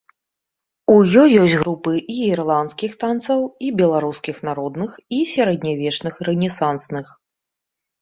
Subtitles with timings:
[0.93, 7.19] У ёй ёсць групы і ірландскіх танцаў, і беларускіх народных, і сярэднявечных рэнесансных.